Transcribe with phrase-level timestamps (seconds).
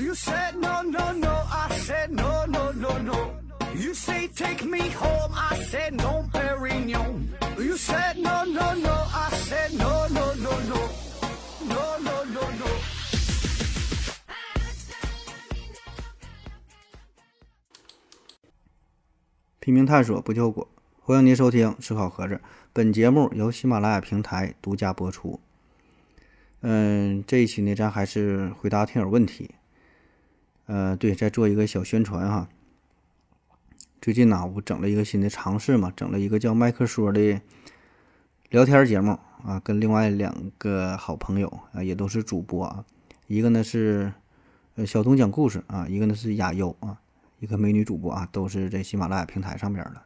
[0.00, 1.28] You said no, no, no.
[1.28, 3.34] I said no, no, no, no.
[3.74, 5.30] You say take me home.
[5.34, 7.28] I said no, Perignon.
[7.58, 8.94] You said no, no, no.
[9.12, 10.88] I said no, no, no, no.
[11.68, 12.66] No, no, no, no.
[19.60, 20.66] 拼命探索，不计后果。
[20.98, 22.34] 欢迎您收听《思考盒子》，
[22.72, 25.38] 本节目由喜马拉雅平台独家播出。
[26.62, 29.50] 嗯，这一期呢，咱还是回答听友问题。
[30.70, 32.48] 呃，对，在做一个小宣传哈。
[34.00, 37.40] 最近呢，我整了一个新的尝试嘛，整了一个叫麦克说的
[38.50, 42.84] 聊天节目啊，跟另外两个好朋友啊，也都是主播啊。
[43.26, 44.12] 一个呢是
[44.76, 47.00] 呃小东讲故事啊，一个呢是雅优啊，
[47.40, 50.00] 一个美女主播啊，都是在喜马拉雅平台上边的。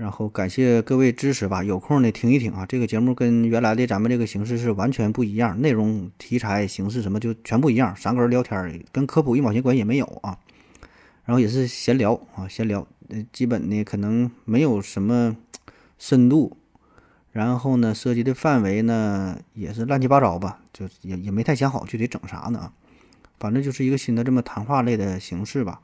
[0.00, 2.64] 然后感谢各位支持吧，有空呢听一听啊。
[2.64, 7.94] 这个节目跟原来的咱们这个形式是完全不一样，内容、题材、形式什么就全不一样。
[7.94, 10.38] 三个人聊天，跟科普一毛钱关系也没有啊。
[11.26, 15.36] 然后也是闲聊啊，闲聊，呃，基本呢可能没有什么
[15.98, 16.56] 深度，
[17.30, 22.72] 然后呢涉及的范围呢也是乱七八糟吧，就也也没太想好具体整啥呢啊。
[23.38, 25.82] 反正就是一个新的这么谈话类的形式吧，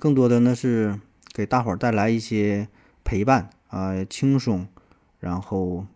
[0.00, 0.98] 更多的呢是
[1.32, 2.66] 给大伙儿带来一些。
[3.04, 4.68] 陪伴啊，轻松，
[5.18, 5.86] 然后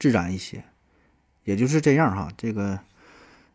[0.00, 0.64] 自然一些，
[1.44, 2.28] 也就是这样哈。
[2.36, 2.80] 这个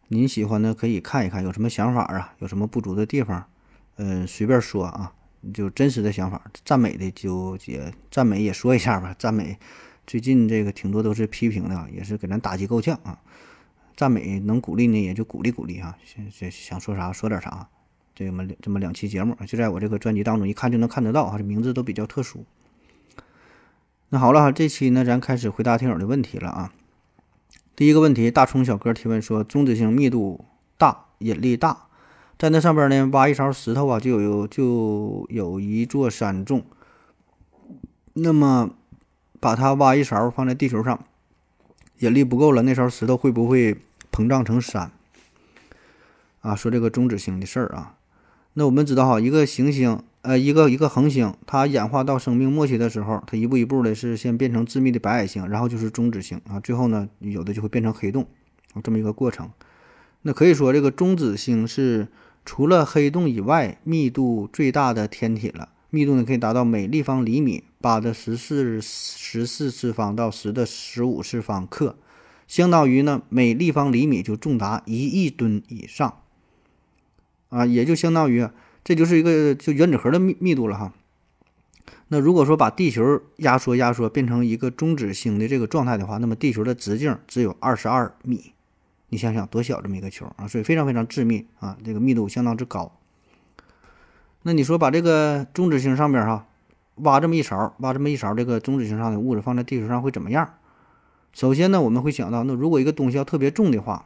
[0.07, 2.33] 您喜欢的可以看一看，有什么想法啊？
[2.39, 3.45] 有什么不足的地方，
[3.97, 5.13] 嗯，随便说啊，
[5.53, 6.41] 就真实的想法。
[6.63, 9.13] 赞美的就也赞美也说一下吧。
[9.19, 9.59] 赞美
[10.07, 13.19] 最近这个挺多都是批评的，也是给咱打击够呛啊。
[13.97, 15.97] 赞美能鼓励呢，也就鼓励鼓励啊。
[16.05, 17.67] 想想说啥说点啥。
[18.15, 22.45] 这么这么两期节目就在我这个专辑当中，一看就能看得到啊，这名字都比较特殊。
[24.15, 26.71] 那好了，这期呢，咱开始回答听友的问题了啊。
[27.75, 30.45] 第一个问题，大葱小哥提问说，中子星密度
[30.77, 31.87] 大，引力大，
[32.39, 36.63] 在那上边呢挖一勺石头啊，就有就有一座山重。
[38.13, 38.69] 那么
[39.41, 41.03] 把它挖一勺放在地球上，
[41.99, 43.75] 引力不够了，那勺石头会不会
[44.13, 44.93] 膨胀成山？
[46.39, 47.97] 啊，说这个中子星的事儿啊。
[48.53, 58.25] 那我们知道哈，一个行星，呃，一个一个恒星，它演化到生命末期的时候，它一步一步的是先变成致密的白矮星，然后就是中子星啊，最后呢，有的就会变成黑洞，
[58.83, 59.51] 这么一个过程。
[60.23, 62.07] 那可以说，这个中子星是
[62.43, 71.95] 除了黑洞以外密度最大的天体了，密度呢可以达到每立方厘米八的十四十四次方到十的十五次方克，
[72.47, 76.17] 相当于呢每立方厘米就重达一亿吨以上。
[77.49, 78.49] 啊，也就相当于，
[78.85, 80.93] 这就是一个就原子核的密密度了哈。
[82.09, 88.53] 那如果说把地球压缩压缩变成一个中子星的这个状态的话，那么地球的直径只有二十二米，
[89.09, 92.91] 你想想多小这么一个球啊，所以非常非常致密啊，这个密度相当之高。
[94.43, 96.45] 那你说把这个中子星上边哈
[96.97, 100.53] 挖这么一勺，挖这么一勺这个中子星上的物质放在地球上会怎么样？
[101.33, 104.05] 首先呢，我们会想到，那如果一个东西要特别重的话，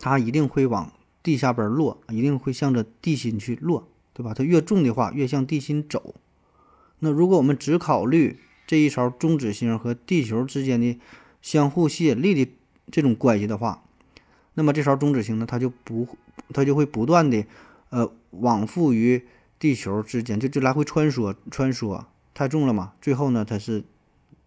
[0.00, 0.90] 它一定会往。
[1.22, 4.32] 地下边落，一定会向着地心去落，对吧？
[4.32, 6.14] 它越重的话，越向地心走。
[7.00, 10.98] 那如果我们只考虑这一勺中子星和地球之间的
[11.42, 12.50] 相互吸引力的
[12.90, 13.82] 这种关系的话，
[14.54, 16.06] 那么这勺中子星呢，它就不，
[16.52, 17.44] 它就会不断的，
[17.90, 19.22] 呃，往复于
[19.58, 22.04] 地球之间，就就来回穿梭，穿梭
[22.34, 22.92] 太重了嘛。
[23.00, 23.84] 最后呢，它是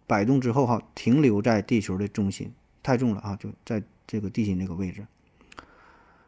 [0.06, 2.52] 摆动之后哈，停留在地球的中心，
[2.82, 5.06] 太重了啊，就在这个地心这个位置。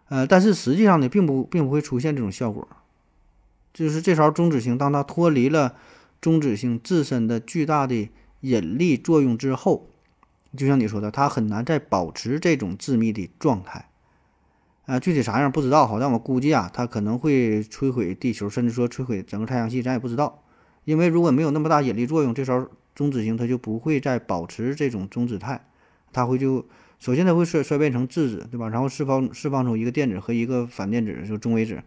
[0.08, 2.68] 呃，但是实际上呢，并不并不会出现这种效果，
[3.74, 5.74] 就是这勺中子星，当它脱离了
[6.20, 8.08] 中子星自身的巨大的
[8.42, 9.88] 引力作用之后，
[10.56, 13.88] 就像你说的，它很难再保持这种致密的状态。
[14.84, 20.44] 啊，具体啥样不知道，好但我估计啊，它可能会摧毁地球，甚至说摧毁整个太阳系，咱也不知道。
[20.84, 25.66] 因为如果没有那么大引力作用，这勺中子星它就不会再保持这种中子态，
[26.12, 26.64] 它会就。
[26.98, 28.68] 首先，它会衰衰变成质子，对吧？
[28.68, 31.82] 然后释放释放出一个电子和一个反电子，就中微子。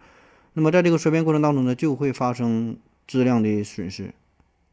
[0.53, 2.77] 那么在这个衰变过程当中呢，就会发生
[3.07, 4.13] 质量的损失，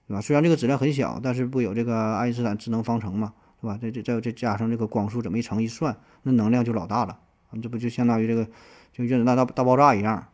[0.06, 0.20] 对吧？
[0.20, 3.78] 虽然这个质量很小，但是不有这个爱因斯坦智能方程嘛，对吧？
[3.80, 7.18] 这这再再加上这个光速这么一乘一算，那能量就老大了。
[7.62, 8.46] 这不就相当于这个
[8.92, 10.26] 就原子弹大大爆炸一样，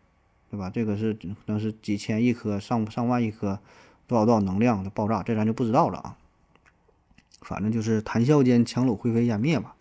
[0.51, 0.69] 对吧？
[0.69, 3.61] 这个是可能是几千亿颗、上上万亿颗
[4.09, 6.17] 多少多少能量的爆炸，这咱就不知道了啊。
[7.43, 9.77] 反正就是谈笑间，强弩灰飞烟灭吧。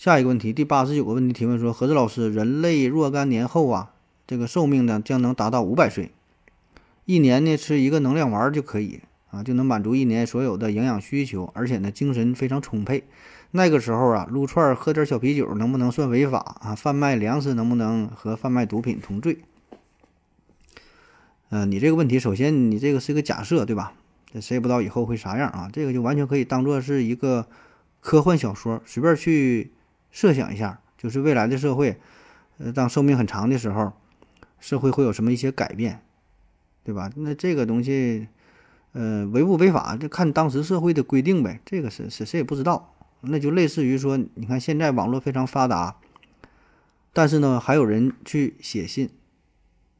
[0.00, 3.92] 下一个问题，第八十九个问题提问说：何子老师，人类若干年后啊，
[4.26, 6.10] 这个寿命呢将能达到五百岁，
[7.04, 9.00] 一年呢吃一个能量丸就可以
[9.30, 13.04] 啊，就能满足一年所有的营养需求，而且呢精神非常充沛。
[13.50, 16.74] 那个时候啊，撸串喝点小啤酒能不能算违法啊？
[16.74, 19.40] 贩卖粮食能不能和贩卖毒品同罪？
[21.50, 23.92] 嗯，你这个问题，首先你这个是一个假设，对吧？
[24.32, 25.68] 这谁也不知道以后会啥样啊？
[25.70, 27.46] 这个就完全可以当做是一个
[28.00, 29.72] 科幻小说，随便去
[30.10, 31.98] 设想一下，就是未来的社会，
[32.58, 33.92] 呃，当寿命很长的时候，
[34.58, 36.02] 社会会有什么一些改变，
[36.84, 37.10] 对吧？
[37.16, 38.28] 那这个东西，
[38.92, 41.60] 呃，违不违法，就看当时社会的规定呗。
[41.64, 42.94] 这个是是谁也不知道。
[43.22, 45.96] 那就类似于说，你看现在网络非常发达，
[47.12, 49.10] 但是呢，还有人去写信，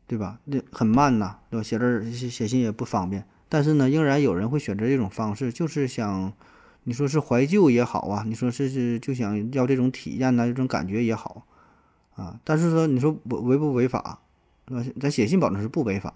[0.07, 0.41] 对吧？
[0.47, 1.63] 那很慢呐，对吧？
[1.63, 6.33] 写字写写信也不方便，但是呢，仍然有人会选择这种方式，就是想，
[6.85, 11.47] 你说是怀旧也好啊，你说是是就想要这种体验呐，这种感觉也好
[12.15, 12.39] 啊。
[12.45, 14.21] 但是说，你说违不违法，
[14.67, 14.91] 对吧？
[15.01, 16.15] 咱写信保证是不违法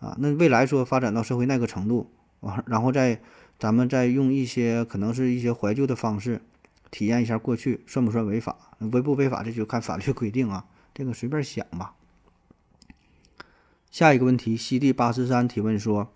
[0.00, 0.16] 啊。
[0.18, 2.10] 那未来说发展到社会那个程度，
[2.40, 3.20] 完然后再。
[3.56, 6.42] 咱们再用一些可能是一些怀旧的方式，
[6.90, 8.56] 体验一下过去，算不算违法？
[8.80, 9.44] 违不违法？
[9.44, 10.66] 这就看法律规定啊。
[10.92, 11.94] 这个随便想吧。
[13.92, 16.12] 下一个问题，西地八十三提问说：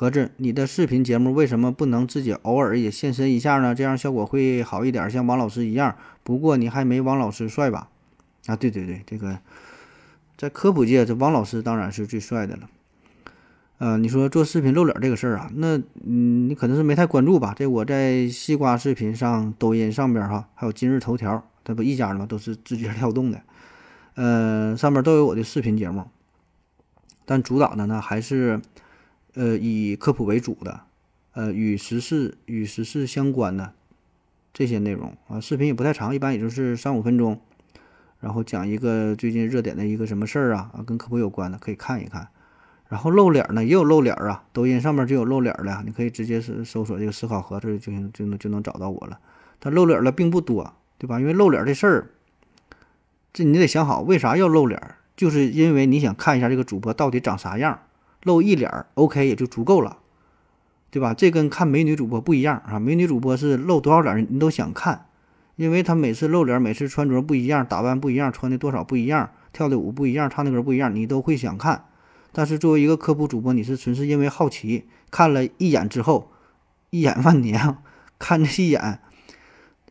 [0.00, 3.74] 何子，你的视频节目为什么不能自己偶尔也现身一下呢？
[3.74, 5.96] 这样效果会好一点，像王老师一样。
[6.22, 7.88] 不过你还没王老师帅吧？
[8.46, 9.40] 啊，对对对，这个
[10.36, 12.70] 在科普界，这王老师当然是最帅的了。
[13.78, 17.52] 呃，你说做视频露脸这个事儿啊，那嗯，你可能是没太关注吧？
[17.58, 22.24] 这我在西瓜视频上、抖音上边哈，还有今日头条，这不一家的吗？
[22.24, 23.40] 都是字节跳动的，
[24.14, 26.04] 呃，上面都有我的视频节目，
[27.24, 28.60] 但主打的呢还是
[29.38, 30.80] 呃以科普为主的，
[31.32, 33.72] 呃，与时事与时事相关的
[34.52, 35.38] 这些内容啊。
[35.38, 37.40] 视频也不太长，一般也就是三五分钟，
[38.18, 42.26] 然后讲一个最近热点的一个什么事儿啊啊，跟科普有关的，可以看一看。
[42.88, 49.20] 然后露脸呢，也有露脸啊，抖音上面就有露脸的，你可以直接是搜索这个思考盒子就就能就能找到我了。
[49.60, 51.20] 他露脸了并不多，对吧？
[51.20, 52.10] 因为露脸这事儿，
[53.32, 54.82] 这你得想好为啥要露脸，
[55.16, 57.78] 就是因为你想看一下这个主播到底长啥样，
[58.22, 59.98] 露一脸 OK 也就足够了，
[60.90, 61.14] 对吧？
[61.14, 65.06] 这跟看美女主播不一样啊，美女主播是露多少脸你都想看，
[65.56, 71.84] 因为她每次露脸，每次穿着不一样，打扮不一样，穿的多少不一样，跳的舞不一样，唱的歌不一样，你都会想看。
[72.32, 76.30] 但是作为一个科普主播，你是纯是因为好奇看了一眼之后，
[76.90, 77.78] 一眼万年，
[78.18, 79.00] 看这一眼，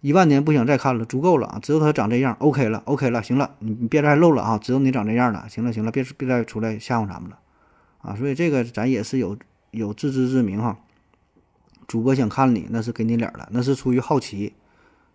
[0.01, 1.59] 一万年不想再看了，足够了啊！
[1.61, 4.57] 知道他长这样，OK 了，OK 了，行了，你你别再露了啊！
[4.57, 7.39] 知道你长这样了，行了行了，别别再出来吓唬咱们了
[8.07, 8.15] 啊！
[8.15, 9.37] 所以这个咱也是有
[9.71, 10.79] 有自知之明哈。
[11.87, 14.53] 主播想看你，那是给你脸了，那是出于好奇，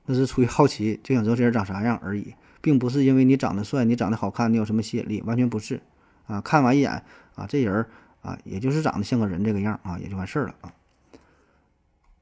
[0.04, 5.80] 那是出于好奇，就想知道这人长啥样而已，并不是因为你长得帅，你长得好看，你有什么吸引力，完全不是。
[6.26, 7.02] 啊，看完一眼
[7.34, 7.86] 啊，这人
[8.20, 10.72] 啊，也就是长得像个人这个样啊，也就完事儿了啊。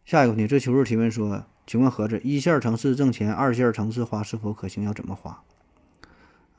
[0.04, 4.84] 下一个问题，这秋日提问说：“请问盒子，一线城市挣钱，二线城市花是否可行？
[4.84, 5.42] 要怎么花？”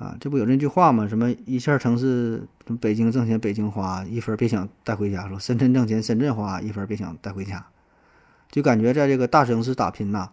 [0.01, 1.07] 啊，这不有那句话吗？
[1.07, 2.47] 什么一线城市
[2.79, 7.67] 北京挣钱，北京花一分别想带回家；说深圳挣钱，深圳花一分别想带回家。
[8.49, 10.29] 就感觉在这个大城市打拼呐，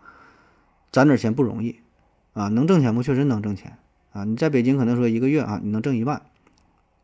[0.91, 1.77] 攒点钱不容易
[2.33, 2.49] 啊。
[2.49, 3.03] 能挣钱不？
[3.03, 3.77] 确实能挣钱
[4.13, 4.25] 啊。
[4.25, 6.23] 你在北京可能说一个月啊，你能挣一万。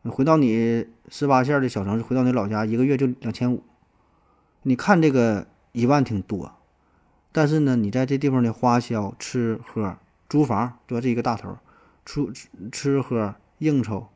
[0.05, 3.61] 回到你十八线的小城市，回到你老家，一个月就两千五。
[4.63, 6.51] 你看这个一万挺多，
[7.31, 11.01] 但是呢，你在这地方的花销、吃喝、租房，对吧？
[11.01, 11.57] 这一个大头，
[12.05, 12.31] 出
[12.71, 14.07] 吃喝应酬，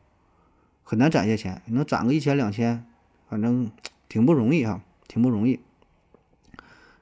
[0.83, 1.61] 很难攒下钱。
[1.65, 2.85] 能攒个一千两千，
[3.27, 3.69] 反正
[4.07, 5.59] 挺不容易哈，挺不容易。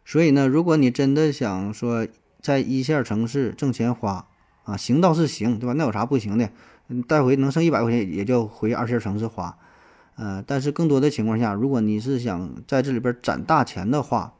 [0.06, 2.08] 所以呢，如果你真的想说
[2.42, 4.26] 在一线城市挣钱花
[4.64, 5.74] 啊，行倒是行，对吧？
[5.74, 6.50] 那有啥不行的？
[7.06, 9.58] 带回能剩一百块钱，也就回二线城市花，
[10.16, 14.34] 呃，但是更多的情况下，如果你是想在这里边攒大钱的话，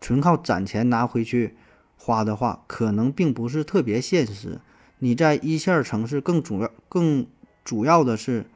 [0.00, 1.56] 纯靠攒钱拿回去
[1.96, 4.60] 花的话，可能并不是特别现实。
[5.00, 7.26] 你在一线城市更主要、更
[7.64, 8.46] 主要的是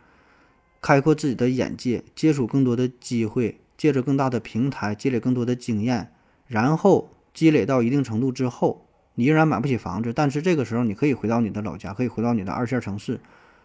[0.80, 6.12] 开阔自己的眼界，接触更多的机会，借着更大的平台积累更多的经验，
[6.46, 8.86] 然后积累到一定程度之后。
[9.14, 13.20] 你仍然买不起房子，但是这个时候你可以回到你的老家，可以回到你的二线城市，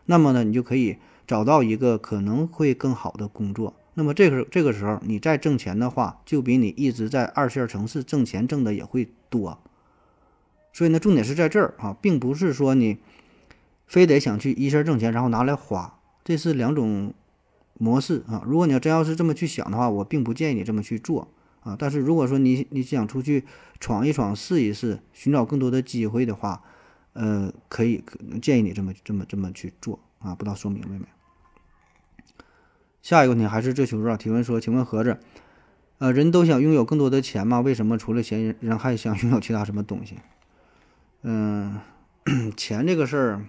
[0.05, 3.73] 那么呢，你就可以找到一个可能会更好的工作。
[3.93, 9.57] 那么这个这个时候你再挣钱的话，就比你一直在二线城市挣钱挣的也会多。
[10.77, 12.99] 所以呢，重点是在这儿啊，并不是说你
[13.87, 17.15] 非得想去一身挣钱，然后拿来花，这是两种
[17.79, 18.43] 模式啊。
[18.45, 21.29] 如果你要真要是这么去想的话，我并不建议你这么去做。
[21.61, 23.43] 啊，但是如果说你你想出去
[23.79, 26.61] 闯一闯、试一试，寻找更多的机会的话，
[27.13, 28.03] 呃，可以
[28.39, 30.35] 建议你这么这么这么去做啊。
[30.35, 31.07] 不知道说明白没？
[33.01, 35.17] 下一个问题还是这求助啊，提问说，请问盒子，
[35.97, 37.61] 呃，人都想拥有更多的钱嘛？
[37.61, 40.17] 为什么除了钱，人还想拥有其他什么东西？
[41.23, 41.79] 嗯，
[42.55, 43.45] 钱这个事儿，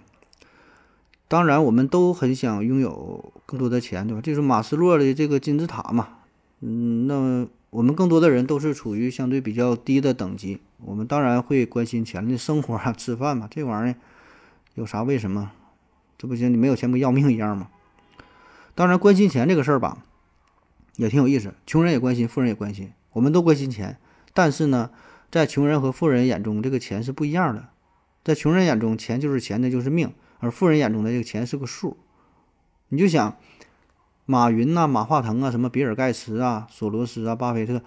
[1.27, 4.21] 当然我们都很想拥有更多的钱，对吧？
[4.21, 6.09] 这是马斯洛的这个金字塔嘛。
[6.61, 13.95] 嗯，那我们更多的人都是处于相对比较低的等级，我们当然会关心钱的生活啊， 吃饭嘛，这玩意儿
[14.75, 15.51] 有啥为什么？
[16.17, 17.69] 这不行，你没有钱不要命一样吗？
[18.75, 20.03] 当然，关心钱这个事儿吧。
[20.95, 23.97] 也挺有意思，穷人也关心，富人也关心，我们都关心钱。
[24.33, 24.89] 但是呢，
[25.31, 27.69] 在穷人和富人眼中，这个钱是不一样的。
[28.23, 30.09] 在穷人眼中，钱就是钱，那就是命；
[30.39, 31.97] 而富人眼中的这个钱是个数。
[32.89, 33.37] 你就想，
[34.25, 37.81] 马云呐、马化腾啊、什么比尔盖茨啊、索罗斯啊、巴菲特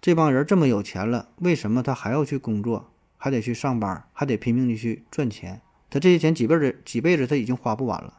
[0.00, 5.60] 这帮人这么有钱了，为什么他还要去工作，还得去上班，还得拼命的去赚钱？
[5.88, 8.14] 他这些钱几辈子几辈子他已经花不完了。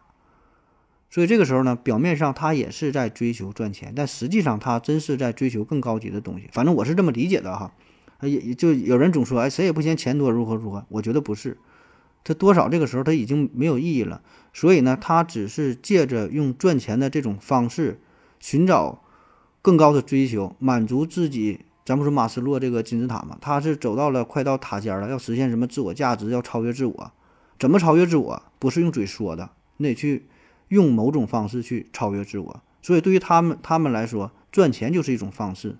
[1.09, 6.49] 所以这个时候呢，表面上他也是在追求赚钱，但实际上他真是在追求更高级的东西。
[6.51, 7.71] 反正我是这么理解的哈，
[8.27, 10.85] 也就有人总说，哎，谁也不嫌钱多如何如何。
[10.89, 11.57] 我觉得不是，
[12.23, 14.21] 他多少这个时候他已经没有意义了。
[14.53, 17.99] 所以呢，他只是借着用赚钱的这种方式，
[18.39, 19.01] 寻找
[19.61, 21.61] 更高的追求，满足自己。
[21.85, 27.11] 咱不说马斯洛这个金字塔嘛，他是走到了快到塔尖了，要实现什么自我价值，要超越自我。
[27.59, 28.43] 怎么超越自我？
[28.59, 30.25] 不是用嘴说的，你得去。
[30.69, 35.75] 用某种方式去超越自我，所以对于他们他们来说，赚钱就是一种方式，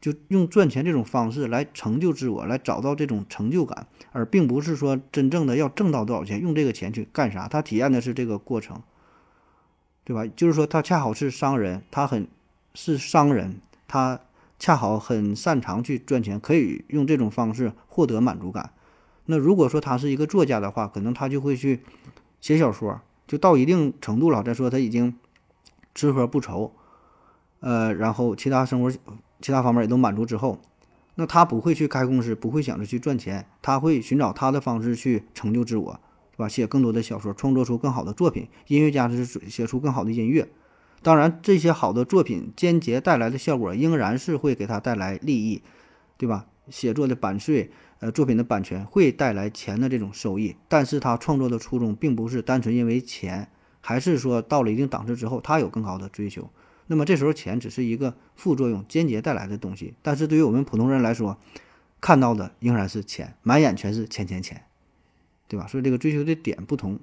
[0.00, 7.46] 就用赚钱这种方式来成就自我，来找到这种成就感，而并不是说真正的要挣到多少钱，用这个钱去干啥。
[7.46, 8.82] 他体验的是这个过程，
[10.04, 10.26] 对吧？
[10.34, 12.26] 就是说他恰好是商人，他很
[12.74, 14.20] 是商人，他
[14.58, 18.72] 恰好很擅长去赚钱，可以用这种方式获得满足感。
[19.26, 21.80] 那如果说他是一个作家的话，可能他就会去
[22.40, 23.00] 写小说。
[23.26, 25.14] 就到一定程度了，再说他已经
[25.94, 26.72] 吃喝不愁，
[27.60, 28.90] 呃，然后其他生活、
[29.40, 30.60] 其他方面也都满足之后，
[31.14, 36.00] 那他不会去开公司，不会想着去赚钱，他会寻找他的方式去成就自我，
[36.32, 36.48] 是吧？
[36.48, 38.48] 写更多的小说，创作出更好的作品。
[38.68, 40.48] 音乐家是写出更好的音乐，
[41.02, 45.62] 当然这些好的作品间接带来的效果，仍然是会给他带来利益，
[46.16, 46.46] 对吧？
[46.68, 47.70] 写作的版税。
[48.02, 53.46] 呃，作品的版权会带来钱的这种收益，但是他创作的初衷并不是单纯因为钱，
[53.82, 56.48] 还是说到了一定档次之后，他有更高的追求。
[56.90, 59.94] 那么这时候钱只是一个副作用，间接带来的东西。
[60.02, 61.38] 但是对于我们普通人来说，
[62.00, 64.64] 看到的仍然是钱，满眼全是钱钱钱，
[65.46, 65.68] 对吧？
[65.68, 66.98] 所以这个追求的点不同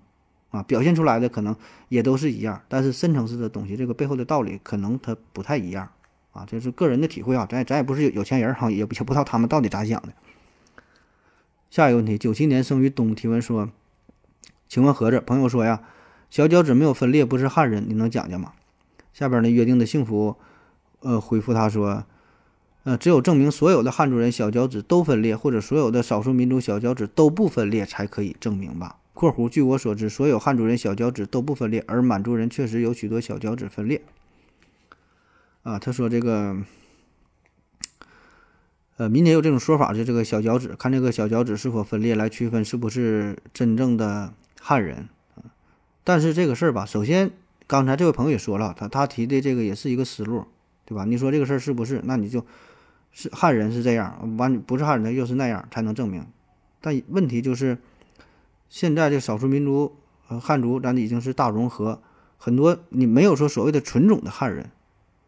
[0.50, 1.56] 啊，表现出来的可能
[1.88, 5.90] 也都是一样，但是深层次的东西，这个背后的道理可能它不太一样
[6.34, 6.46] 啊。
[6.46, 10.10] 这是个人的体会啊，咱咱也不是有有钱人哈，也也不知道他们到底咋想的。
[11.70, 13.70] 下一个问题，九七年生于东提问说
[14.68, 15.82] ：“请问盒子朋友说呀，
[16.30, 18.52] 小脚趾没有分裂不是汉人，你能讲讲吗？”
[19.18, 20.36] 下边呢，约定的幸福，
[21.00, 22.06] 呃，回复他说
[22.86, 28.98] ：“呃，只有证明所有的汉族人小脚趾都分裂，或者所有的少数民族小脚趾都不分裂，才可以证明吧。
[29.16, 34.04] ”（括弧）据我所知，所有汉族人小脚趾都不分裂，而满族人确实有许多小脚趾分裂。
[35.64, 36.58] 啊，他说这个。
[38.98, 45.08] 呃，民间有这种说法，就这个小脚趾，看这个小脚趾是否分裂来区分是不是真正的汉人
[46.04, 47.30] 但是这个事儿吧，首先
[47.68, 50.46] 刚才这位朋友也说了，他他提的这个也是一个思路，
[50.86, 51.06] 对吧？
[51.06, 52.02] 你说这个事儿是不是？
[52.06, 52.46] 那你就
[53.12, 56.26] 是汉人是这样，完不是汉人又是那样才能证明。
[56.82, 57.78] 但问题就是，
[58.70, 59.96] 现在这少数民族
[60.26, 62.02] 和汉族咱已经是大融合，
[62.38, 64.72] 很多你没有说所谓的纯种的汉人。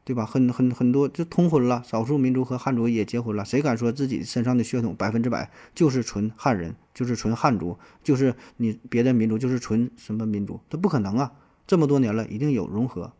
[0.05, 0.25] 对吧？
[0.25, 3.46] 很很很多就通婚了，少数民族和汉族也结婚了。
[3.46, 10.60] 谁敢说自己身上的血统百分之百就是纯汉人，就是纯汉族，就是你别的民族就是纯什么民族？
[10.67, 11.31] 这不可能啊！
[11.69, 13.13] 这么多年了，一定有融合。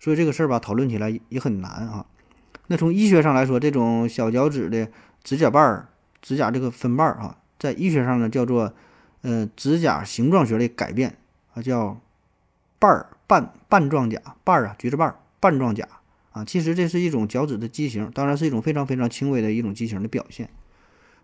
[0.00, 2.04] 所以这个事儿吧，讨论起来也很难啊。
[2.66, 4.88] 那从医学上来说，这种小脚趾的
[5.22, 5.86] 指甲瓣儿、
[6.20, 8.74] 指甲这个分瓣儿啊，在医学上呢叫做
[9.22, 11.16] 呃指甲形状学的改变
[11.54, 12.00] 啊，叫
[12.80, 15.86] 瓣儿瓣瓣状甲瓣儿啊，橘子瓣儿瓣状甲。
[16.32, 20.50] 啊，其实这是一种脚趾的畸形，当然是一种非常非常轻微的一种畸形的表现。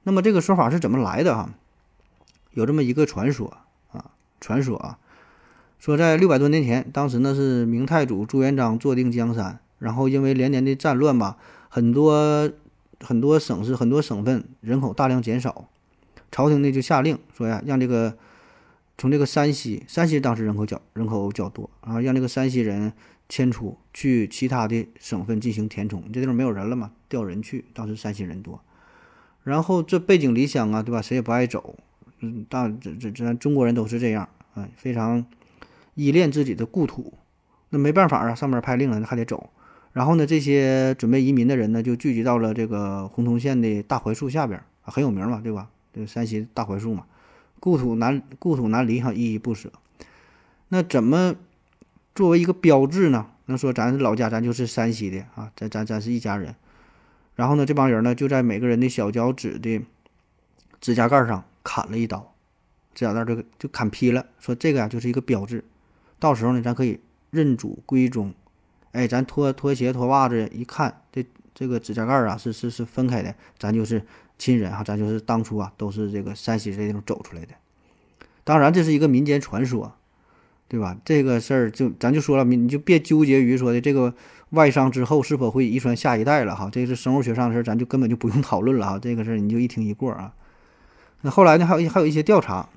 [0.05, 1.51] 那么这个说法是怎么来的哈？
[2.53, 3.59] 有这么一个传说
[3.91, 4.99] 啊，传说啊，
[5.83, 11.37] 说在六百多年前，当时呢是明太祖朱元璋坐定江山，然后因为连年的战乱吧，
[11.69, 12.49] 很多
[13.01, 15.67] 很多省市、很多省份人口大量减少，
[16.31, 18.17] 朝廷呢就下令说呀，让这个
[18.97, 22.93] 从这个山西，山西当时人口较人口较多然后，让这个山西人。
[23.29, 27.65] 迁出去其他的省份进行填充，这地方没有人了嘛，调人去。
[27.73, 28.61] 当时山西人多，
[29.43, 31.01] 然后这背井离乡啊，对吧？
[31.01, 31.77] 谁也不爱走。
[32.21, 35.25] 嗯，大这这这咱中国人都是这样，哎，非常
[35.95, 37.15] 依恋自己的故土。
[37.71, 39.51] 那没办法啊，上面派令了，那还得走。
[39.93, 45.69] 然后呢，这些准备移民的人呢，就聚集到了这个洪洞县的大槐树下边，很有名嘛，对吧？
[45.93, 47.05] 这个山西大槐树嘛，
[47.61, 49.71] 故土难故土难离哈，依依不舍。
[50.69, 51.35] 那怎么
[52.15, 53.27] 作为一个标志呢？
[53.47, 56.55] 能说咱老家咱就是山西的啊，咱咱咱是一家人。
[57.35, 59.83] 然后呢，这帮人呢就在每个人的小脚趾的
[60.81, 62.35] 指甲盖上砍了一刀，
[62.95, 65.65] 指甲盖就就砍劈了，说这个呀就是一个标志，
[66.23, 67.01] 到时候呢咱可以
[67.31, 68.33] 认祖归宗。
[68.93, 74.01] 哎，咱脱脱鞋脱袜子一看，这这个指甲盖啊是是是分开的，咱就是
[74.39, 77.49] 亲人哈，咱就是当初啊都是这个山西这地方走出来的。
[78.45, 79.95] 当然这是一个民间传说，
[80.69, 80.97] 对吧？
[81.05, 84.15] 这个事儿就咱就说了，你就别纠结于说的这个
[84.51, 88.99] 外伤之后是否会遗传下一代了哈，这是生物学上的事儿，咱就根本就不用讨论了哈。
[89.01, 90.33] 这个事儿你就一听一过啊。
[91.23, 92.69] 那后来呢，还有还有一些调查，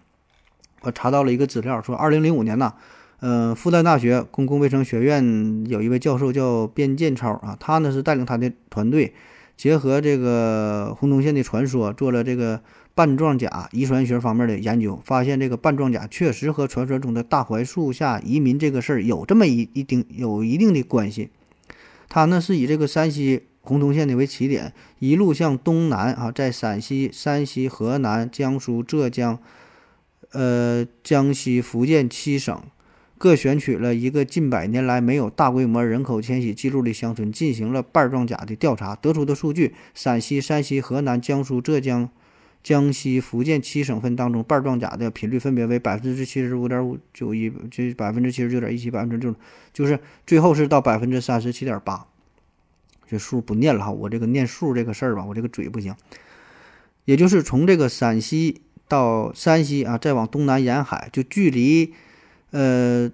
[0.82, 2.74] 我查到了一个资料，说二零零五年呢。
[3.20, 9.14] 呃，复旦大学公共卫生学院有一位教授叫卞建超啊，他呢是带领他的团队，
[9.56, 12.62] 结合这个洪洞县的传说，做了这个
[12.94, 21.30] 半状甲遗传学方面的研究，发现这个半状甲确实和传说中的大槐树下移民这个事儿有这么一一定有一定的关系。
[22.10, 29.40] 他呢是以这个山西洪洞县的为起点，一路向东南啊，在陕西、山西、河南、江苏、浙江、
[30.34, 32.62] 呃江西、福建七省。
[33.18, 42.10] 各选取了一个近百年来没有大规模人口迁徙记录的乡村，进行了半状甲的调查，得出的数据：陕西、山西、河南、江苏、浙江、
[42.62, 49.34] 江西、福建七省份当中，半状甲的频率分别为百分之七十五点五九一，就百分之七十九点一七，百分之六，
[49.72, 52.06] 就是最后是到百分之三十七点八。
[53.08, 55.96] 这数不念了哈，我这个念数这个事儿吧，我这个嘴不行。
[57.06, 61.94] 也就是从这个陕西到山西啊，再往东南沿海，就距离。
[62.56, 63.12] 呃，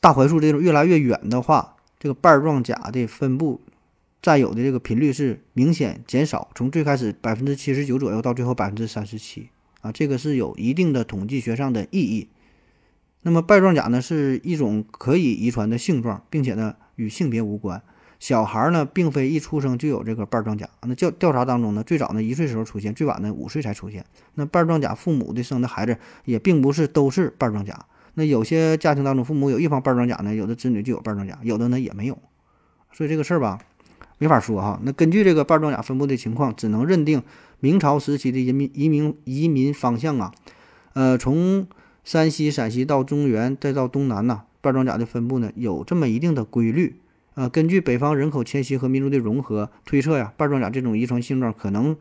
[0.00, 3.60] 大槐树这种越来越远的话，这个瓣状甲的分布
[4.22, 9.50] 占有的这个频率是明显减少，从最开始百分之七十九左右到最后百分之三十七
[9.82, 12.28] 啊，这个是有一定的统计学上的意义。
[13.20, 17.82] 那么瓣状甲呢是一种可以遗传的性状，并且呢与性别无关。
[18.18, 24.02] 小孩呢并非一出生就有这个瓣状甲，那调调查当中呢，最早呢一岁时候出现，最晚呢五岁才出现。
[24.36, 27.84] 那瓣状甲父母的生的孩子也并不是都是瓣状甲。
[28.14, 32.18] 那有些家庭当中，父母有一方半装甲呢，有的子女就有半装甲，有的呢也没有，
[32.92, 33.58] 所以这个事儿吧，
[34.18, 34.80] 没法说哈。
[34.82, 37.22] 那根据这个半装甲分布的情况，只能认定
[37.60, 40.32] 明朝时期的移民移民移民方向啊，
[40.94, 41.66] 呃，从
[42.02, 47.00] 山西、陕西到中原，再到东南呐，半装甲的分布呢有这么一定的规律
[47.34, 47.48] 啊。
[47.48, 51.96] 根据北方人口迁徙和民族的融合推测呀，半装甲这种遗传性状可能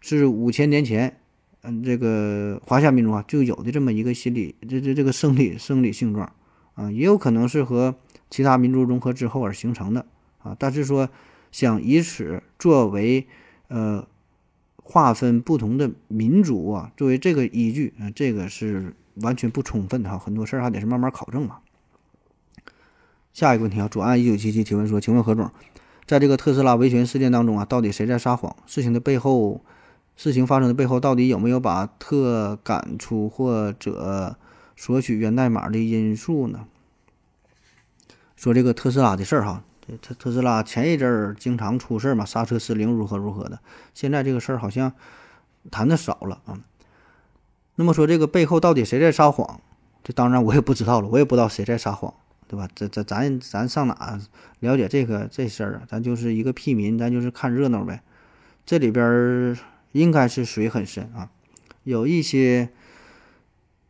[0.00, 1.16] 是五千年前。
[1.62, 6.32] 嗯，这个华夏民族啊，就有的这么一个心理，这这这个生理生理性状
[6.74, 7.94] 啊，也有可能是和
[8.30, 10.06] 其他民族融合之后而形成的
[10.38, 10.56] 啊。
[10.58, 11.10] 但是说
[11.52, 13.26] 想以此作为
[13.68, 14.06] 呃
[14.76, 20.18] 划分不同的民族啊，作为这个依据啊，这个是完全不充分的哈。
[20.18, 21.58] 很多事儿还得是慢慢考证嘛。
[23.34, 25.50] 下一个问题啊，左岸一九七七提问说，请问何总，
[26.06, 28.56] 在这个特斯拉维权事件当中啊，到底谁在撒谎？
[28.64, 29.62] 事情的背后？
[30.22, 34.36] 事情发生的背后到底有没有把特赶出或者
[34.76, 36.66] 索取源代码的因素呢？
[38.36, 43.60] 说这个特斯拉的事儿哈，这特特斯拉前一阵儿经常出事儿嘛，刹车失灵如何如何的，
[43.94, 44.92] 现在这个事儿好像
[45.70, 46.60] 谈的少了啊。
[47.76, 49.62] 那么说这个背后到底谁在撒谎？
[50.04, 52.12] 这当然我也不知道了，我也不知道谁在撒谎，
[52.46, 52.68] 对吧？
[52.74, 54.20] 这这咱咱上哪
[54.58, 55.82] 了解这个这事儿啊？
[55.88, 58.02] 咱就是一个屁民，咱就是看热闹呗。
[58.66, 59.56] 这里边儿。
[59.92, 61.30] 应该是水很深啊，
[61.84, 62.70] 有一些，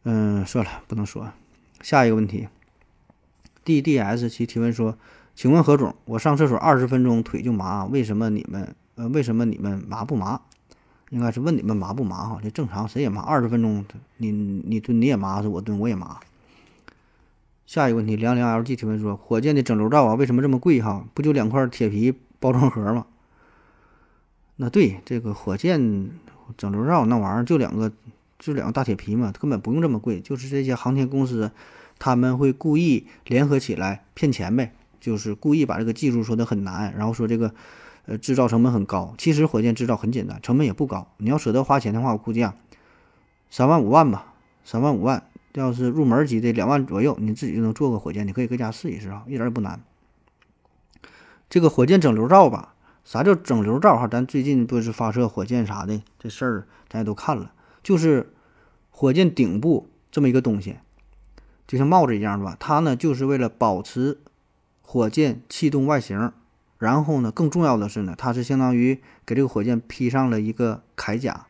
[0.05, 1.33] 嗯，算了，不能说。
[1.83, 2.49] 下一个问题
[3.65, 4.97] ，D D S 其提问说
[5.35, 10.41] ：“请问何总，我上厕所二十分钟腿就麻，为什么你们呃为什么你们麻不麻？
[11.11, 12.41] 应该是问你们麻不麻哈？
[12.43, 13.21] 这正常，谁也麻。
[13.23, 13.85] 二十分钟，
[14.19, 16.21] 你你蹲你也麻，是我蹲我也麻。”
[17.67, 21.05] 下一个问题，凉凉 L G 提问说：“火箭的整流罩啊，为什么这么贵哈？
[21.15, 23.07] 不就两块铁皮包装盒吗？”
[24.62, 26.11] 那对这个火箭
[26.59, 27.90] 整流罩那玩意儿就两个，
[28.38, 30.20] 就两个大铁皮嘛，根本不用这么贵。
[30.20, 31.51] 就是这些航天公司，
[31.99, 37.55] 他们会故意联合起来骗钱呗，就是故意把这个技术说的很难，然后说这个
[38.05, 39.14] 呃制造成本很高。
[39.16, 41.11] 其实火箭制造很简单，成本也不高。
[41.16, 42.55] 你要舍得花钱的话，我估计啊，
[43.49, 45.23] 三万五万吧，三万五万。
[45.55, 49.81] 要是入门级的两万左右，你自己就能做个火箭，你可以搁家试一试啊，一点也不难。
[51.49, 52.75] 这个火箭整流罩吧。
[53.11, 54.07] 啥叫整流罩哈？
[54.07, 57.53] 咱最近不是发射火箭啥的这事儿，咱也都看了。
[57.83, 58.33] 就是
[58.88, 60.77] 火箭顶部这么一个东西，
[61.66, 62.57] 就像帽子一样吧？
[62.61, 64.20] 它呢就是为了保持
[64.81, 66.31] 火箭气动外形，
[66.79, 71.49] 然后呢，更重要的是呢，它是相当于给这个火箭披上了一个铠甲。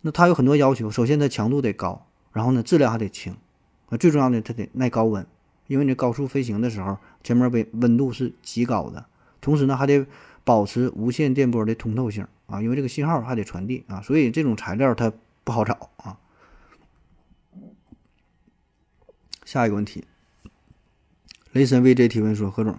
[0.00, 3.36] 那它有很多要求，首先它强度得高，然后呢质量还得轻，
[3.90, 5.26] 啊，最重要的它得耐高温，
[5.66, 9.04] 因为你高速飞行的时候，前面温温度是极高的，
[9.42, 10.06] 同时呢还得
[10.44, 16.18] 保持无线电波的通透性啊，因为这个信号还得传递啊，所以这种材料它不好找啊。
[19.44, 20.04] 下一个问题，
[21.52, 22.78] 雷神 VJ 提问说：何总，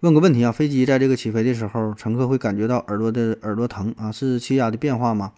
[0.00, 5.32] 问个问题啊，飞机在这个起飞的时候，乘客会感觉到耳朵的耳朵疼啊，是气压的变化吗？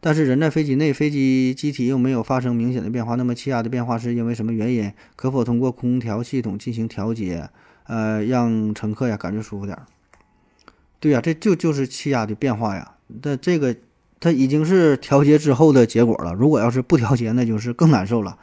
[0.00, 4.90] 但是人在飞机内，飞机机体又没有发生明显的变化，那么气压的变化是因为什么原因？
[5.14, 7.50] 可否通过空调系统进行调节，
[7.84, 9.86] 呃，让乘客呀感觉舒服点儿？
[11.00, 12.92] 对呀，这就就是气压的变化呀。
[13.22, 13.74] 那这个
[14.20, 16.32] 它已经是调节之后的结果了。
[16.34, 18.38] 如果要是不调节，那就是更难受了。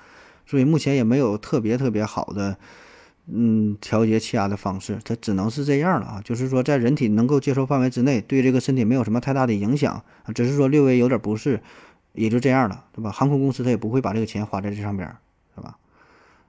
[0.45, 2.57] 所以目前也没有特别特别好的。
[3.29, 6.21] 嗯，调节气压的方式，它只能是这样了啊。
[6.23, 10.01] 就是说，在人体能够接受范围之内，对这个身体没有什么太大的影响，
[10.33, 11.61] 只是说略微有点不适，
[12.13, 13.11] 也就这样了，对吧？
[13.11, 15.13] 航空公司它也不会把这个钱花在这上边，
[15.53, 15.75] 是吧？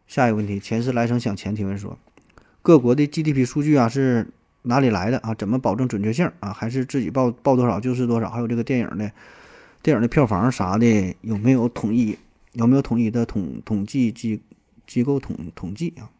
[0.06, 1.98] 下一个问题，前世来生想钱提问说，
[2.62, 4.28] 各国的 GDP 数据啊是
[4.62, 5.34] 哪里来的啊？
[5.34, 6.52] 怎么保证准确性啊？
[6.52, 8.28] 还是自己报报多少就是多少？
[8.30, 9.10] 还有这个电影的，
[9.82, 12.18] 电影的票房啥的有没有统一？
[12.52, 14.40] 有没有统一的统统计机
[14.86, 16.10] 机构统统计啊？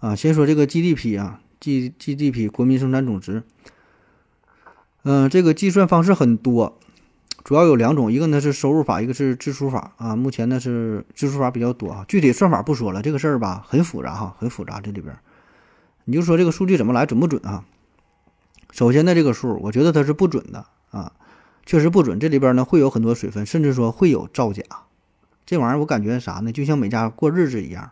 [0.00, 3.42] 啊，先说这个 GDP 啊，G GDP 国民生产总值。
[5.04, 6.78] 嗯，这个计算方式很多，
[7.44, 10.16] 主要有两种，一个呢是收入法，一个是支出法啊。
[10.16, 15.14] 目前呢是支出法比较多啊，具体算法不说了，这个事儿吧很复杂哈，很复杂这里边。
[16.04, 17.64] 你就说这个数据怎么来，准不准啊？
[18.70, 21.12] 首先呢，这个数我觉得它是不准的啊，
[21.66, 22.18] 确实不准。
[22.18, 24.62] 这里边呢会有很多水分，甚至说会有造假。
[25.46, 26.52] 这玩意儿我感觉啥呢？
[26.52, 27.90] 就像每家过日子一样，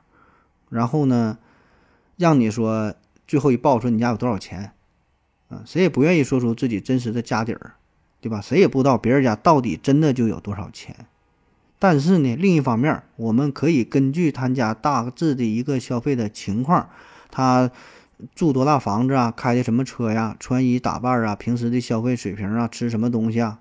[0.71, 1.39] 然后呢。
[2.19, 2.95] 让你说
[3.27, 4.75] 最后一报说你家有多少钱，
[5.49, 7.75] 啊，谁也不愿意说出自己真实的家底儿，
[8.21, 8.41] 对吧？
[8.41, 11.07] 谁也不知道别人家到底真的就有多少钱。
[11.81, 16.91] 但是呢，另一方面，我们可以根据他家大致的一个消费的情况，
[17.31, 17.73] 他
[18.35, 23.61] 住多大房子啊，开的什么车呀，穿衣打扮啊，平时的消费水平啊，吃什么东西啊，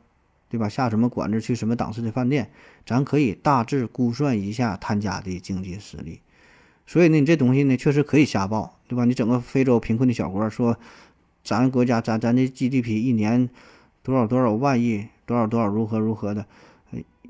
[0.50, 0.70] 对吧？
[0.70, 2.50] 下什么馆子，去什么档次的饭店，
[2.86, 6.22] 咱可以大致估算一下他家的经济实力。
[6.86, 9.06] 所以呢，你这东西呢，确实可以瞎报，对吧？
[9.06, 10.78] 你整个非洲贫困的小国说，
[11.44, 13.50] 咱国家咱咱的 GDP 一年
[14.04, 16.46] 多少多少万亿，多少多少如何如何的，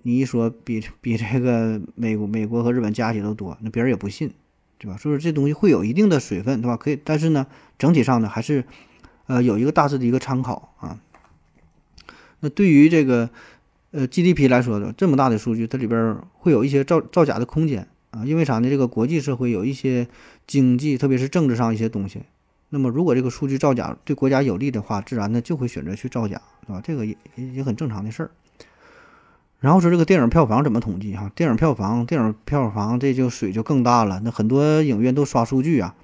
[0.02, 4.34] 你一说比比这个美国美国和日本加起来都多，那别人也不信，
[4.82, 4.98] 对吧？
[4.98, 6.76] 所以说这东西会有一定的水分，对吧？
[6.76, 7.46] 可以，但是呢，
[7.78, 8.65] 整体上呢，还是
[9.28, 11.00] 呃有一个大致的一个参考啊。
[12.39, 13.30] 那对于这个
[13.91, 17.88] 呃 GDP 来说的这么大的数据，它里边会有一些造造假的空间。
[18.10, 18.70] 啊，因为啥呢？
[18.70, 20.08] 这个国际社会有一些
[20.46, 22.24] 经济，特别是政治上一些东西。
[22.67, 26.82] 那么，如果这个数据造假对国家有利的话，自然呢就会选择去造假，对吧？
[26.84, 28.32] 这个也也很正常的事儿。
[29.62, 31.15] 然后说这个电影票房怎么统计？
[31.15, 34.19] 哈，电影票房，电影票房这就水就更大了。
[34.26, 35.95] 那很多影院都刷数据啊，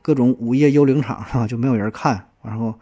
[0.00, 2.78] 各种午夜幽灵场啊就没有人看，然后，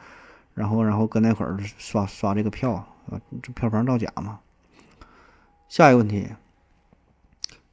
[0.52, 4.40] 然后，然后搁那会儿刷刷这个票啊，这票房造假嘛。
[5.66, 6.28] 下一个问题。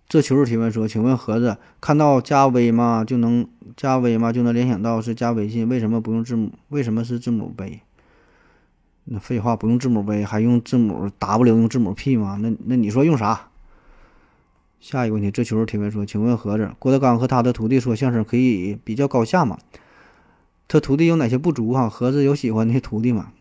[0.07, 3.03] 这求助提问说：“请问盒子看到加微吗？
[3.05, 4.31] 就能加微吗？
[4.31, 5.67] 就能联想到是加微信？
[5.67, 6.51] 为什么不用字母？
[6.69, 7.81] 为什么是字母 V？
[9.05, 11.57] 那废话，不用字母 V 还用字母 W？
[11.57, 12.39] 用字母 P 吗？
[12.41, 13.49] 那那你说用啥？”
[14.81, 19.57] 下一个问题，这求助提问说：“请问盒子，郭德纲和他的徒弟说相声可以比较高下吗？
[20.67, 21.71] 他徒弟有哪些不足？
[21.71, 23.31] 啊，盒子有喜欢的徒弟吗？”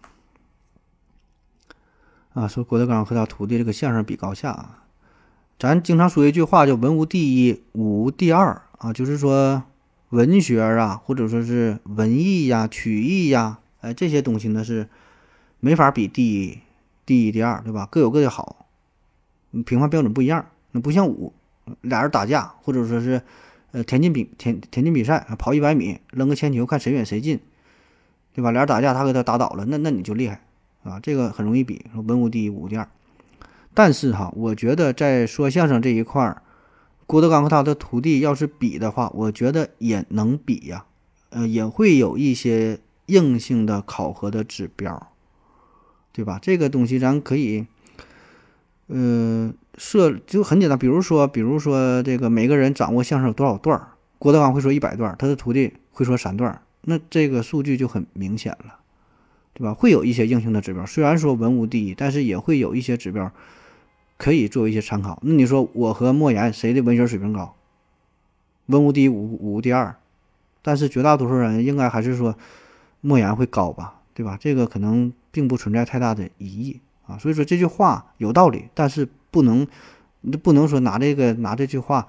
[2.35, 4.85] 啊，说郭德纲和他徒弟这个相声比高下啊。
[5.59, 9.63] 咱经常说一句话叫“文无第一，武无第二”啊，就是说
[10.11, 14.89] 文学啊，或者说是文艺呀、曲艺呀，哎，这些东西呢是
[15.65, 16.59] 没法比第一、
[17.07, 17.89] 第一、第二，对吧？
[17.91, 18.67] 各有各的好，
[19.65, 20.45] 评判标准不一样。
[20.73, 21.33] 那不像武，
[21.81, 23.23] 俩人打架，或者说是
[23.73, 27.41] 呃田径比田田径比赛，跑一百米，扔个铅球，看谁远谁近，
[28.35, 28.51] 对吧？
[28.51, 30.43] 俩人打架，他给他打倒了，那那你就厉害
[30.83, 32.87] 啊，这个很容易比，文无第一，武第二。
[33.73, 36.43] 但是哈，我觉得在说相声这一块儿，
[37.07, 40.85] 郭德纲和他的徒弟要是比的话，我觉得也能比呀，
[41.31, 45.09] 呃，也会有一些硬性的考核的指标，
[46.15, 46.39] 对吧？
[46.41, 47.67] 这个东西咱可以，
[48.87, 58.77] 呃，设就很简单，比如说，比如说这个每个人掌握相声有多少段儿，郭德纲会说一百段，他的徒弟会说三段，那这个数据就很明显了，
[59.53, 59.75] 对吧？
[59.75, 63.31] 会有一些硬性的指标，虽然说文无第一，但是也会有一些指标。
[64.17, 65.19] 可以作为一些参考。
[65.25, 67.57] 那你说我和莫言谁的文学水平高？
[68.67, 69.97] 文无第一，武武无第二，
[70.63, 72.37] 但是绝大多数人应该还是说
[73.01, 74.39] 莫言会高吧，对吧？
[74.41, 77.19] 这个可能并不存在太大的疑义啊。
[77.19, 79.67] 所以说这句话有道理，但是不能
[80.43, 82.07] 不能说拿这个拿这句话，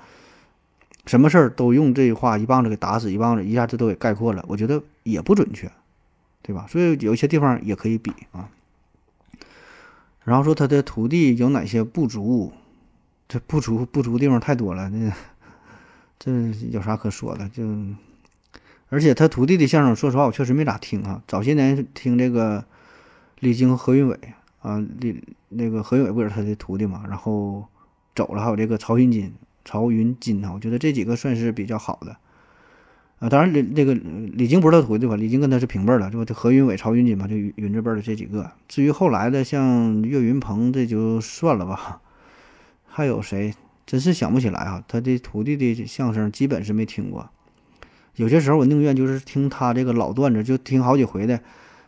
[1.05, 5.71] 什么事儿都用这句话一棒子给打死，一棒子一下子都给概括了，我觉得也不准确，
[6.41, 6.65] 对吧？
[6.69, 8.49] 所以有一些地方也可以比啊。
[10.23, 12.53] 然后说他的徒弟有哪些不足？
[13.27, 15.11] 这不足不足地方太多了，那
[16.19, 16.31] 这
[16.69, 17.49] 有啥可说的？
[17.49, 17.63] 就
[18.89, 21.23] 而且他徒弟的相声，说实话我确实没咋听啊。
[21.27, 22.63] 早些年听这个
[23.39, 24.19] 李菁和何云伟
[24.61, 27.03] 啊，李那个何云伟不是他的徒弟嘛？
[27.07, 27.65] 然后
[28.15, 32.17] 走了，还有这个曹云金，曹云金啊，我觉得这几个算是比较好的。
[33.19, 35.15] 啊，当然李那个李菁不是他徒弟吧？
[35.15, 38.51] 李菁跟他是平辈儿的，就何云伟、曹云金嘛，就云字辈的这几个。
[38.67, 42.01] 至于后来的像岳云鹏，这就算了吧。
[42.85, 43.53] 还有谁？
[43.85, 44.83] 真是想不起来啊！
[44.87, 47.29] 他的徒弟的相声基本是没听过。
[48.15, 51.39] 有些时候我宁愿就是听他这个老段子，就听好几回的，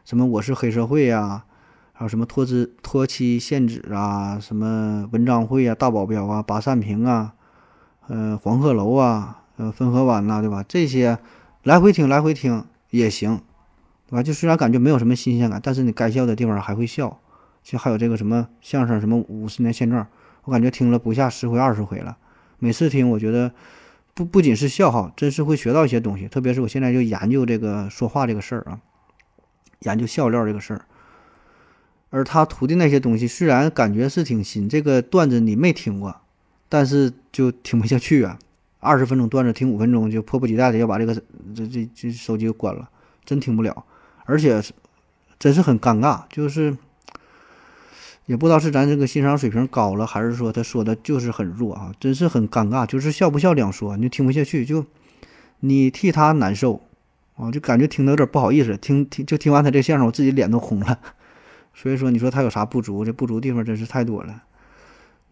[0.07, 1.43] 什么我是黑社会呀，
[1.91, 7.33] 还有什么脱资脱妻献子啊，什么文章会啊，大保镖啊，八扇屏啊，
[8.07, 9.43] 呃，黄鹤楼啊。
[9.57, 10.63] 呃，汾河湾呐，对吧？
[10.65, 11.17] 这些
[11.63, 13.41] 来回听，来回听也行，
[14.07, 14.23] 对吧？
[14.23, 17.19] 就虽然感觉没有什么新鲜感，但是你该笑的地方还会笑。
[17.61, 20.07] 就还有这个什么相声，什么五十年现状，
[20.45, 22.15] 我感觉听了不下十回、二十回了。
[22.59, 23.51] 每次听，我觉得
[24.13, 26.29] 不不仅是笑哈，真是会学到一些东西。
[26.29, 28.79] 特别是我现在就研究这个说话这个事儿啊，
[29.79, 30.85] 研究笑料这个事儿。
[32.09, 36.15] 而他徒弟那些东西，虽然感觉是挺新，这个段子你没听过，
[36.69, 38.39] 但是就听不下去啊。
[38.79, 41.13] 二十分钟段子听五分钟就迫不及待的要把这个
[41.55, 42.87] 这这这手机关了，
[43.25, 43.83] 真听不了，
[44.25, 44.61] 而且
[45.37, 46.77] 真是很尴尬，就是
[48.27, 54.85] 也不知道是咱这个欣赏水平高了，还是说他说的就是很弱啊，真是很尴尬，就是笑不笑两说，你就听不下去，就
[55.59, 56.81] 你替他难受
[57.37, 60.99] 啊，就感觉听得有点不好意思，听听就听完他这相声，我自己脸都红了，
[61.73, 63.05] 所以说你说他有啥不足？
[63.05, 64.43] 这不足地方真是太多了。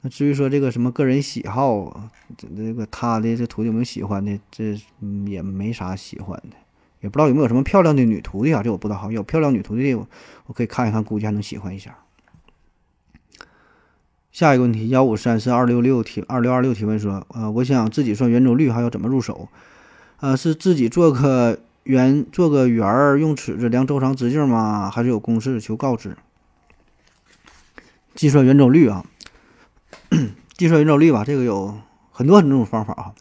[0.01, 4.39] 那至于说这个什么个人喜好，这这个他的这徒弟有没有喜欢的？
[4.51, 4.79] 这
[5.25, 6.55] 也没啥喜欢的，
[7.01, 8.61] 也不知道有没有什么漂亮的女徒弟啊？
[8.61, 9.11] 这我不知道哈。
[9.11, 10.07] 有漂亮女徒弟，我
[10.45, 11.97] 我可以看一看，估计还能喜欢一下。
[14.31, 19.47] 下一个问题，幺五三四二六六提二六二六提问说，呃，我想自己算圆周率，还要怎么入手？
[20.19, 24.89] 呃，是自己做个圆，做个圆儿，用尺子量周长直径吗？
[24.89, 25.61] 还是有公式？
[25.61, 26.17] 求告知。
[28.15, 29.05] 计算圆周率啊。
[30.57, 31.77] 计算圆周率吧，这个有
[32.11, 33.13] 很多很多种方法啊，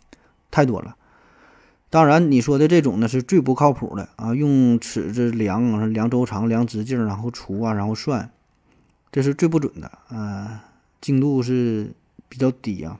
[0.50, 0.96] 太多了。
[1.90, 8.30] 当然，你说的这种呢是最不靠谱的啊，用尺子量量周长、量直径，然后除啊，然后算，
[9.12, 10.64] 这是最不准的啊，
[11.02, 11.92] 精度是
[12.30, 12.98] 比较低啊。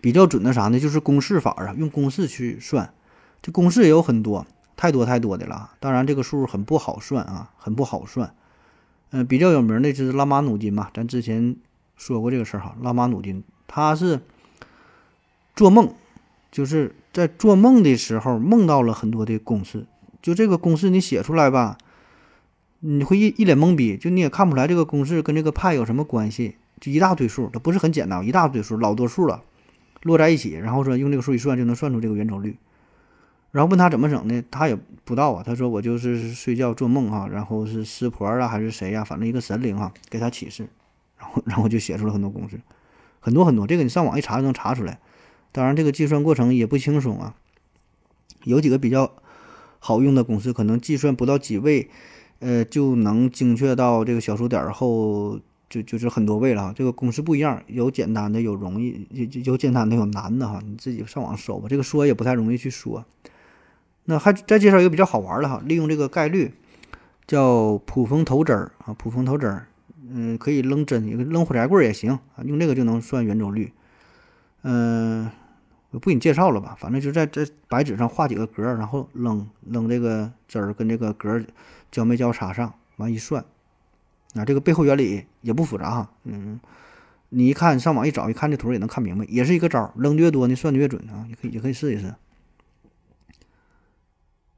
[0.00, 0.78] 比较准的啥呢？
[0.78, 2.93] 就是公式法啊，用公式去算，
[3.44, 5.72] 这公式也有很多，太多太多的了。
[5.78, 8.34] 当然，这个数很不好算啊，很不好算。
[9.10, 11.54] 嗯，比较有名的就是拉马努金嘛，咱之前。
[11.96, 14.18] 说过这个事儿哈，拉马努金他是
[15.54, 15.94] 做梦，
[16.50, 19.86] 就是在做梦的时候梦到了很多的公式，
[20.20, 21.78] 就这个公式你写出来吧，
[22.80, 29.44] 你会一一脸懵逼，就你也看不出来这个公式跟这个派有什么关系，就一大堆数，它不是很简单，一大堆数，老多数了，
[30.02, 32.56] 摞在一起，然后说用这个数一算就能算出这个圆周率，
[33.54, 40.68] 然后问他怎么整的，他也不知道啊，他说我就是睡觉做梦哈，然后是师婆啊还是谁呀，反正一个神灵哈给他启示。
[41.16, 42.60] 然后 然后就写出了很多公式，
[43.20, 44.98] 很多很多，这个你上网一查就能查出来。
[45.52, 47.36] 当然，这个计算过程也不轻松啊。
[48.42, 49.12] 有几个比较
[49.78, 51.88] 好用的公式，可能计算不到几位，
[52.40, 55.38] 呃，就能精确到这个小数点后，
[55.70, 56.72] 就就是很多位了哈。
[56.74, 60.60] 这个公式不一样，有简单的，有容易，有有简单的，有难的哈。
[60.66, 63.04] 你自己上网搜吧，这个说也不太容易去说。
[64.04, 66.52] 那还再介绍一个比较好玩的哈，利用这个概率，
[67.26, 69.66] 叫捕风投针儿啊，捕风投针儿。
[70.06, 73.72] 嗯，可以扔针，扔火柴棍儿也行啊，用这个就能算圆周率。
[74.62, 75.30] 嗯，
[75.90, 81.42] 我不给你介绍了吧，反正就在这白纸上画几个格，然后扔扔这个针儿跟这个格
[81.90, 83.42] 交没交叉上，完一算，
[84.34, 86.10] 啊，这个背后原理也不复杂哈。
[86.24, 86.60] 嗯，
[87.30, 92.14] 你一看上网一找，一看这图也能看明白，也是一个招儿，扔的越多，你算的越准啊，也可以也可以试一试。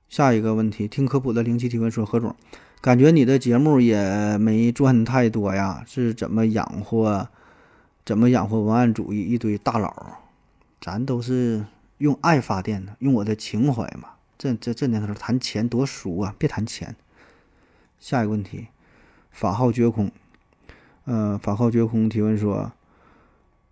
[0.09, 2.35] 下一个问题，听科普的灵奇提问说何总。
[2.81, 7.29] 感觉你的节目也没赚太多呀，是怎么养活，
[8.05, 10.19] 怎么养活文案主义一堆大佬？
[10.81, 11.65] 咱都是
[11.99, 14.11] 用爱发电的，用我的情怀嘛。
[14.39, 16.95] 这这这年头谈钱多俗啊，别谈钱。
[17.99, 18.69] 下一个问题，
[19.33, 20.13] 法号绝空，
[21.07, 22.71] 呃，法号绝空提问说，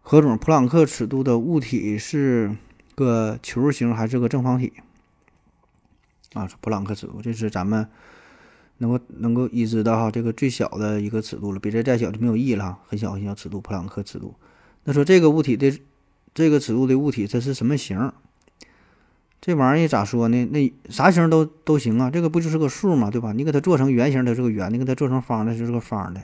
[0.03, 2.57] 何总，普朗克尺度的物体是
[2.97, 4.73] 个球形还是个正方体？
[6.35, 7.88] 啊，普朗克尺度，这是咱们
[8.79, 14.35] 能够能够已知的哈，这个最小的一个尺度了，比这再小就没有意义了哈，很小很小尺度，普朗克尺度。
[14.85, 15.81] 那说这个物体的
[16.35, 18.12] 这个尺度的物体，它是什么形？
[19.40, 20.44] 这玩意儿咋说呢？
[20.47, 23.33] 那啥形都都行啊，这个不就是个数嘛，对吧？
[23.33, 26.20] 你给它做成圆形，它是个圆；你给它做成方的，就是个方的。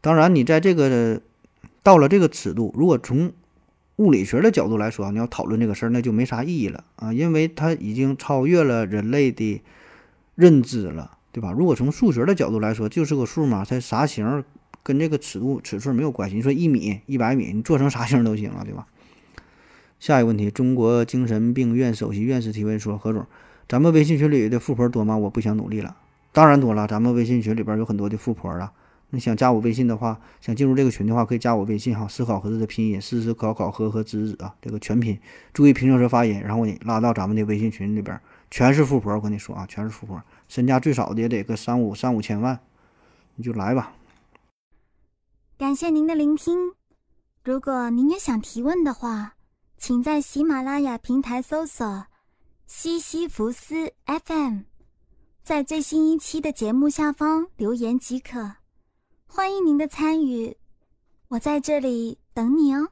[0.00, 1.20] 当然，你在这个
[1.82, 3.32] 到了这个尺度，如果从
[3.98, 9.60] 物理学的角度来说，你要讨论这个事儿，那就没啥意义了啊，因为它已经超越了人类的
[10.34, 11.52] 认知了，对吧？
[11.52, 14.44] 如果从数学的角度来说，就是个数嘛，它啥形
[14.82, 16.36] 跟这个尺度尺寸没有关系。
[16.36, 18.86] 你说一米、一百米，你做成啥形都行了，对吧？
[19.98, 23.26] 下一个问题，中国精神病院首席院士提问说：“何总，
[23.68, 25.16] 咱们微信群里的富婆多吗？
[25.16, 25.96] 我不想努力了。
[26.32, 28.72] 当然多了，咱们微信群里边有很多的富婆啊。
[29.10, 35.18] 你想加我微信的话，想进入这个群的话，可以加我微信哈，思考盒子的拼音，思思考考和和子子啊，这个全拼，
[35.52, 42.58] 注意平舌舌发音，然后你拉到咱们的微信群里边，全是富婆，我跟你说啊，全是富婆，身价最少的也得个三五三五千万，
[43.36, 43.94] 你就来吧。
[45.56, 46.72] 感谢您的聆听，
[47.44, 49.34] 如果您也想提问的话。
[49.80, 52.06] 请在喜马拉雅平台搜索
[52.66, 54.62] “西西弗斯 FM”，
[55.44, 58.57] 在最新一期的节目下方留言即可。
[59.30, 60.56] 欢迎您的参与，
[61.28, 62.88] 我在这里等你哦。